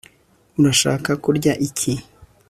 Urashaka 0.59 1.11
kurya 1.23 1.51
iki 1.67 1.93